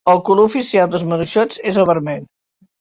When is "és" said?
1.75-1.81